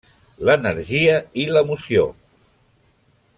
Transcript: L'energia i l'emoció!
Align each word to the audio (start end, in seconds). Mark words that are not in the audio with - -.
L'energia 0.47 1.19
i 1.43 1.45
l'emoció! 1.51 2.07